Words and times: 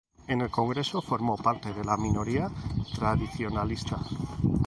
En 0.27 0.41
el 0.41 0.49
Congreso 0.49 0.99
formó 0.99 1.37
parte 1.37 1.71
de 1.75 1.83
la 1.85 1.95
minoría 1.95 2.49
tradicionalista. 2.95 3.99